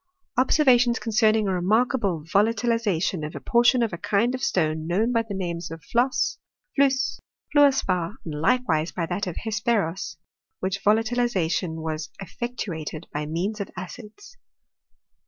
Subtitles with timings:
[0.41, 5.11] "Observations concerning a remarkable volatiliza tion of a portion of a kind of stone known
[5.11, 6.39] by the names of flosse,
[6.75, 7.19] fiusse,
[7.55, 10.17] fiuor spar, and likewise by that of hesperos:
[10.59, 14.35] which volatilization was efiectuated by means of acids."